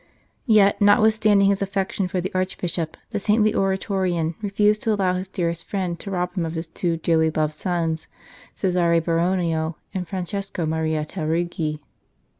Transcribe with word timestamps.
Yet, 0.47 0.81
notwithstanding 0.81 1.49
his 1.49 1.61
affection 1.61 2.07
for 2.07 2.19
the 2.19 2.31
Arch 2.33 2.57
bishop, 2.57 2.97
the 3.11 3.19
saintly 3.19 3.53
Oratorian 3.53 4.33
refused 4.41 4.81
to 4.81 4.91
allow 4.95 5.13
his 5.13 5.29
dearest 5.29 5.63
friend 5.65 5.99
to 5.99 6.09
rob 6.09 6.33
him 6.33 6.43
of 6.43 6.55
his 6.55 6.65
two 6.65 6.97
dearly 6.97 7.29
loved 7.29 7.53
sons, 7.53 8.07
Cesare 8.55 8.99
Baronio 8.99 9.75
and 9.93 10.07
Francesco 10.07 10.65
Maria 10.65 11.05
Tarugi. 11.05 11.81